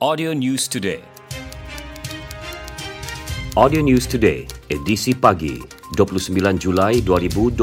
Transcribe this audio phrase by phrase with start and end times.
[0.00, 1.04] Audio News Today.
[3.52, 5.60] Audio News Today, edisi pagi,
[5.92, 7.60] 29 Julai 2020.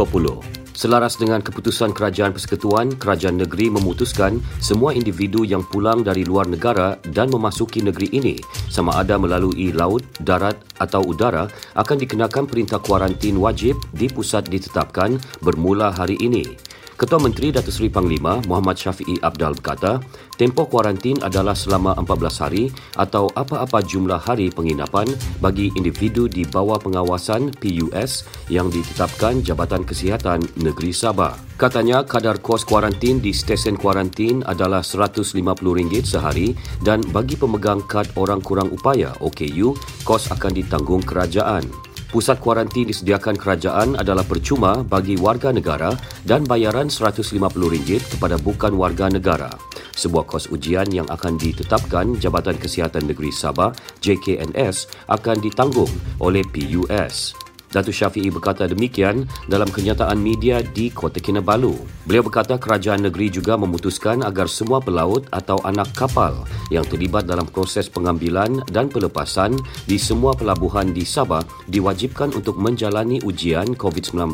[0.70, 7.02] Selaras dengan keputusan Kerajaan Persekutuan, Kerajaan Negeri memutuskan semua individu yang pulang dari luar negara
[7.10, 8.38] dan memasuki negeri ini
[8.70, 15.18] sama ada melalui laut, darat atau udara akan dikenakan perintah kuarantin wajib di pusat ditetapkan
[15.42, 16.66] bermula hari ini.
[16.98, 20.02] Ketua Menteri Datuk Seri Panglima Muhammad Syafiee Abdal berkata,
[20.34, 25.05] tempoh kuarantin adalah selama 14 hari atau apa-apa jumlah hari penginapan
[25.38, 31.38] bagi individu di bawah pengawasan PUS yang ditetapkan Jabatan Kesihatan Negeri Sabah.
[31.62, 38.41] Katanya kadar kos kuarantin di stesen kuarantin adalah RM150 sehari dan bagi pemegang kad orang
[38.41, 41.87] kurang upaya OKU, kos akan ditanggung kerajaan.
[42.07, 45.91] Pusat kuarantin disediakan kerajaan adalah percuma bagi warga negara
[46.23, 49.52] dan bayaran RM150 kepada bukan warga negara.
[49.91, 55.91] Sebuah kos ujian yang akan ditetapkan Jabatan Kesihatan Negeri Sabah JKNS akan ditanggung
[56.23, 57.36] oleh PUS.
[57.67, 61.75] Datuk Syafiee berkata demikian dalam kenyataan media di Kota Kinabalu.
[62.08, 67.46] Beliau berkata kerajaan negeri juga memutuskan agar semua pelaut atau anak kapal yang terlibat dalam
[67.48, 74.34] proses pengambilan dan pelepasan di semua pelabuhan di Sabah diwajibkan untuk menjalani ujian COVID-19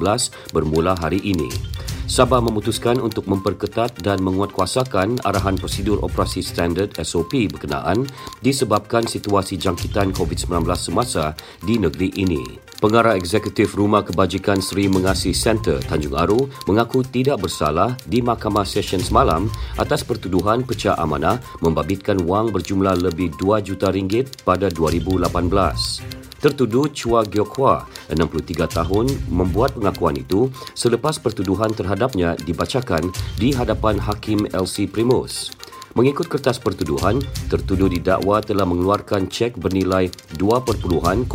[0.54, 1.73] bermula hari ini.
[2.04, 8.04] Sabah memutuskan untuk memperketat dan menguatkuasakan arahan prosedur operasi standard SOP berkenaan
[8.44, 11.32] disebabkan situasi jangkitan COVID-19 semasa
[11.64, 12.44] di negeri ini.
[12.84, 19.00] Pengarah Eksekutif Rumah Kebajikan Seri Mengasih Center Tanjung Aru mengaku tidak bersalah di Mahkamah Session
[19.00, 19.48] semalam
[19.80, 26.23] atas pertuduhan pecah amanah membabitkan wang berjumlah lebih 2 juta ringgit pada 2018.
[26.44, 33.96] Tertuduh Chua Giok Hua, 63 tahun, membuat pengakuan itu selepas pertuduhan terhadapnya dibacakan di hadapan
[33.96, 35.56] Hakim LC Primus.
[35.94, 37.22] Mengikut kertas pertuduhan,
[37.54, 40.10] tertuduh didakwa telah mengeluarkan cek bernilai
[40.42, 41.30] 2.010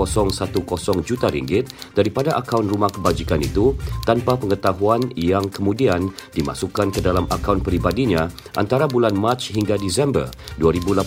[1.07, 7.63] juta ringgit daripada akaun rumah kebajikan itu tanpa pengetahuan yang kemudian dimasukkan ke dalam akaun
[7.63, 8.27] peribadinya
[8.59, 10.27] antara bulan Mac hingga Disember
[10.59, 11.07] 2018.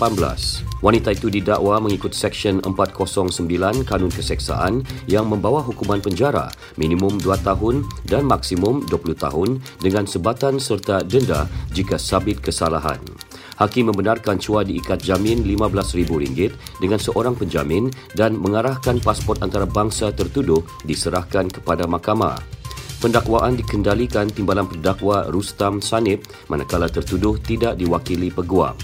[0.80, 3.36] Wanita itu didakwa mengikut Seksyen 409
[3.84, 4.80] Kanun Keseksaan
[5.12, 6.48] yang membawa hukuman penjara
[6.80, 13.04] minimum 2 tahun dan maksimum 20 tahun dengan sebatan serta denda jika sabit kesalahan.
[13.58, 21.50] Hakim membenarkan Chua diikat jamin RM15,000 dengan seorang penjamin dan mengarahkan pasport antarabangsa tertuduh diserahkan
[21.50, 22.40] kepada mahkamah.
[23.02, 26.22] Pendakwaan dikendalikan timbalan pendakwa Rustam Sanib
[26.54, 28.78] manakala tertuduh tidak diwakili peguam.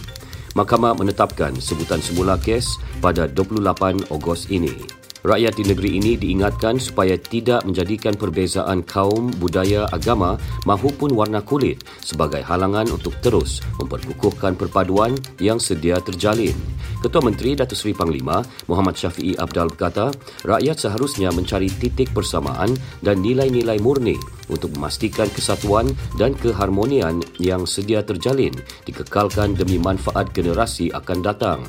[0.57, 4.96] Mahkamah menetapkan sebutan semula kes pada 28 Ogos ini.
[5.27, 11.83] Rakyat di negeri ini diingatkan supaya tidak menjadikan perbezaan kaum, budaya, agama mahupun warna kulit
[11.99, 16.55] sebagai halangan untuk terus memperkukuhkan perpaduan yang sedia terjalin.
[17.03, 18.39] Ketua Menteri Datuk Seri Panglima
[18.71, 20.15] Muhammad Syafiee Abdal berkata,
[20.47, 22.71] rakyat seharusnya mencari titik persamaan
[23.03, 24.15] dan nilai-nilai murni
[24.47, 28.55] untuk memastikan kesatuan dan keharmonian yang sedia terjalin
[28.87, 31.59] dikekalkan demi manfaat generasi akan datang.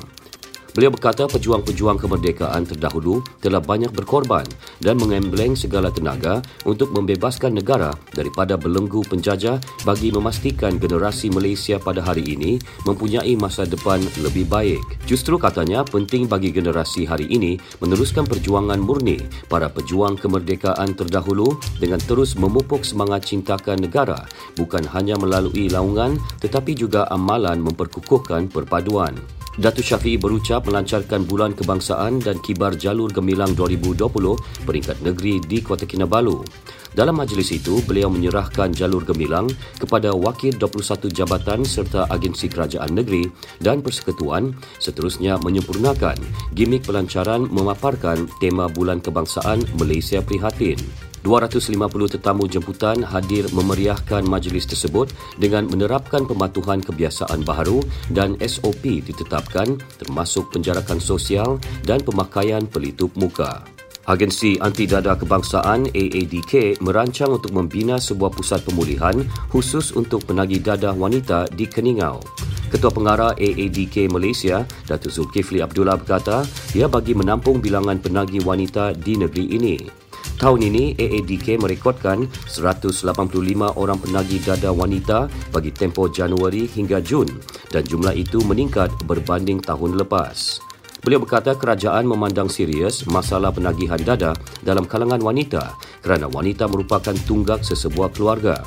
[0.69, 4.45] Beliau berkata pejuang-pejuang kemerdekaan terdahulu telah banyak berkorban
[4.77, 12.05] dan mengembleng segala tenaga untuk membebaskan negara daripada belenggu penjajah bagi memastikan generasi Malaysia pada
[12.05, 14.81] hari ini mempunyai masa depan lebih baik.
[15.09, 19.17] Justru katanya penting bagi generasi hari ini meneruskan perjuangan murni
[19.49, 26.77] para pejuang kemerdekaan terdahulu dengan terus memupuk semangat cintakan negara bukan hanya melalui laungan tetapi
[26.77, 29.38] juga amalan memperkukuhkan perpaduan.
[29.59, 34.07] Datuk Syafiee berucap melancarkan Bulan Kebangsaan dan Kibar Jalur Gemilang 2020
[34.63, 36.47] peringkat negeri di Kota Kinabalu.
[36.95, 43.27] Dalam majlis itu, beliau menyerahkan jalur gemilang kepada wakil 21 jabatan serta agensi kerajaan negeri
[43.59, 46.15] dan persekutuan seterusnya menyempurnakan
[46.55, 51.08] gimik pelancaran memaparkan tema Bulan Kebangsaan Malaysia Prihatin.
[51.23, 59.79] 250 tetamu jemputan hadir memeriahkan majlis tersebut dengan menerapkan pematuhan kebiasaan baharu dan SOP ditetapkan
[59.99, 63.63] termasuk penjarakan sosial dan pemakaian pelitup muka.
[64.09, 69.13] Agensi Anti Dada Kebangsaan AADK merancang untuk membina sebuah pusat pemulihan
[69.53, 72.17] khusus untuk penagih dadah wanita di Keningau.
[72.73, 76.41] Ketua Pengarah AADK Malaysia, Datuk Zulkifli Abdullah berkata,
[76.73, 80.08] ia bagi menampung bilangan penagih wanita di negeri ini.
[80.39, 83.03] Tahun ini, AADK merekodkan 185
[83.75, 87.27] orang penagih dada wanita bagi tempoh Januari hingga Jun
[87.75, 90.63] dan jumlah itu meningkat berbanding tahun lepas.
[91.03, 94.31] Beliau berkata kerajaan memandang serius masalah penagihan dada
[94.63, 98.63] dalam kalangan wanita kerana wanita merupakan tunggak sesebuah keluarga.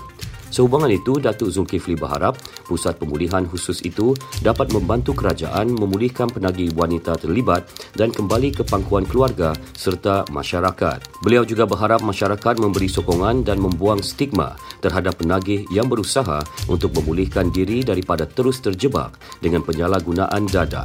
[0.53, 2.37] Sehubungan itu, Datuk Zulkifli berharap
[2.69, 4.13] pusat pemulihan khusus itu
[4.45, 7.65] dapat membantu kerajaan memulihkan penagih wanita terlibat
[7.97, 11.25] dan kembali ke pangkuan keluarga serta masyarakat.
[11.25, 14.53] Beliau juga berharap masyarakat memberi sokongan dan membuang stigma
[14.85, 20.85] terhadap penagih yang berusaha untuk memulihkan diri daripada terus terjebak dengan penyalahgunaan dada.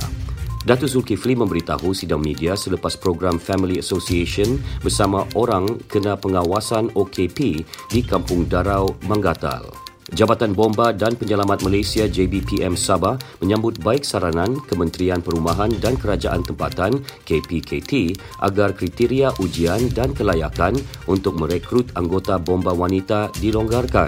[0.65, 7.61] Datuk Zulkifli memberitahu sidang media selepas program Family Association bersama orang kena pengawasan OKP
[7.91, 9.87] di Kampung Darau, Manggatal.
[10.07, 17.03] Jabatan Bomba dan Penyelamat Malaysia JBPM Sabah menyambut baik saranan Kementerian Perumahan dan Kerajaan Tempatan
[17.27, 20.79] KPKT agar kriteria ujian dan kelayakan
[21.11, 24.07] untuk merekrut anggota bomba wanita dilonggarkan.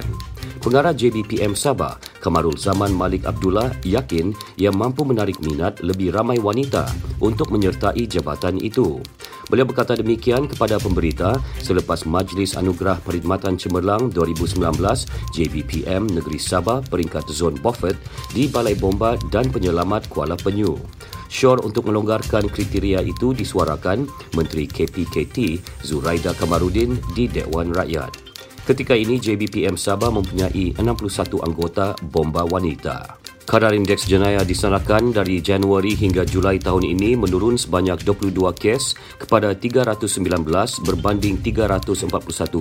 [0.63, 6.85] Pengarah JBPM Sabah, Kamarul Zaman Malik Abdullah yakin ia mampu menarik minat lebih ramai wanita
[7.23, 8.99] untuk menyertai jabatan itu.
[9.49, 14.61] Beliau berkata demikian kepada pemberita selepas Majlis Anugerah Perkhidmatan Cemerlang 2019
[15.33, 17.97] JBPM Negeri Sabah peringkat Zon Beaufort
[18.29, 20.77] di Balai Bomba dan Penyelamat Kuala Penyu.
[21.29, 24.05] Syur untuk melonggarkan kriteria itu disuarakan
[24.37, 28.28] Menteri KPKT Zuraida Kamarudin di Dewan Rakyat.
[28.69, 33.17] Ketika ini JBPM Sabah mempunyai 61 anggota bomba wanita.
[33.49, 39.57] Kadar indeks jenayah disanakan dari Januari hingga Julai tahun ini menurun sebanyak 22 kes kepada
[39.57, 40.21] 319
[40.85, 42.13] berbanding 341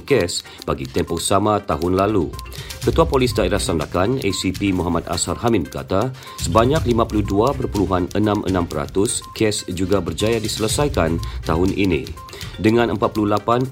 [0.08, 2.32] kes bagi tempoh sama tahun lalu.
[2.80, 6.08] Ketua Polis Daerah Sandakan, ACP Muhammad Ashar Hamid berkata,
[6.40, 8.16] sebanyak 52.66%
[9.36, 12.27] kes juga berjaya diselesaikan tahun ini.
[12.58, 13.70] Dengan 48.6%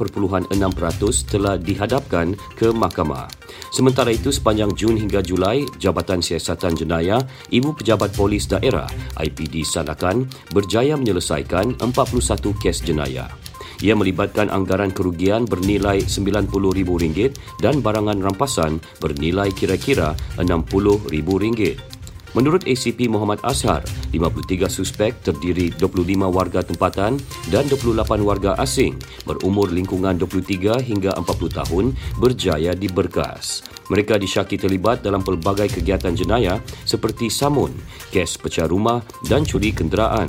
[1.27, 3.27] telah dihadapkan ke mahkamah.
[3.75, 7.19] Sementara itu, sepanjang Jun hingga Julai, Jabatan Siasatan Jenayah
[7.50, 8.87] Ibu Pejabat Polis Daerah
[9.19, 13.27] IPD Sanakan berjaya menyelesaikan 41 kes jenayah.
[13.85, 21.95] Ia melibatkan anggaran kerugian bernilai RM90,000 dan barangan rampasan bernilai kira-kira RM60,000.
[22.37, 23.81] Menurut ACP Muhammad Ashar,
[24.12, 27.17] 53 suspek terdiri 25 warga tempatan
[27.49, 28.93] dan 28 warga asing
[29.25, 31.85] berumur lingkungan 23 hingga 40 tahun
[32.21, 33.65] berjaya diberkas.
[33.88, 37.73] Mereka disyaki terlibat dalam pelbagai kegiatan jenayah seperti samun,
[38.12, 40.29] kes pecah rumah dan curi kenderaan.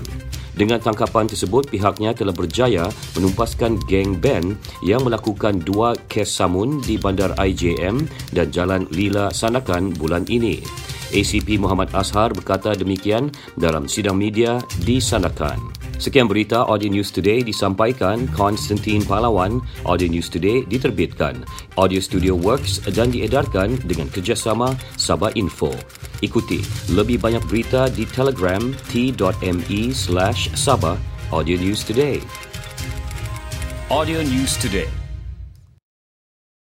[0.55, 2.87] Dengan tangkapan tersebut, pihaknya telah berjaya
[3.19, 9.91] menumpaskan geng band yang melakukan dua kes samun di bandar IJM dan Jalan Lila Sanakan
[9.93, 10.63] bulan ini.
[11.11, 15.59] ACP Muhammad Ashar berkata demikian dalam sidang media di Sanakan.
[15.97, 19.63] Sekian berita Audio News Today disampaikan Konstantin Palawan.
[19.87, 21.41] Audio News Today diterbitkan
[21.73, 25.73] Audio Studio Works dan diedarkan dengan kerjasama Sabah Info.
[26.21, 26.61] Ikuti
[26.93, 28.61] lebih banyak berita di Telegram
[28.93, 31.01] t.me slash Sabah
[31.33, 32.21] Audio News Today.
[33.89, 35.06] Audio News Today.